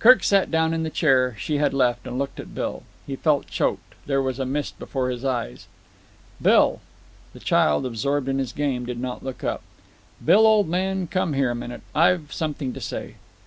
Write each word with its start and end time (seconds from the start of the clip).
Kirk 0.00 0.22
sat 0.22 0.50
down 0.50 0.74
in 0.74 0.82
the 0.82 0.90
chair 0.90 1.34
she 1.38 1.56
had 1.56 1.72
left 1.72 2.06
and 2.06 2.18
looked 2.18 2.38
at 2.38 2.54
Bill. 2.54 2.82
He 3.06 3.16
felt 3.16 3.46
choked. 3.46 3.94
There 4.04 4.20
was 4.20 4.38
a 4.38 4.44
mist 4.44 4.78
before 4.78 5.08
his 5.08 5.24
eyes. 5.24 5.66
"Bill." 6.42 6.82
The 7.32 7.40
child, 7.40 7.86
absorbed 7.86 8.28
in 8.28 8.36
his 8.38 8.52
game, 8.52 8.84
did 8.84 9.00
not 9.00 9.24
look 9.24 9.42
up. 9.42 9.62
"Bill, 10.22 10.46
old 10.46 10.68
man, 10.68 11.06
come 11.06 11.32
here 11.32 11.50
a 11.50 11.54
minute. 11.54 11.80
I've 11.94 12.34
something 12.34 12.74
to 12.74 12.82
say." 12.82 13.14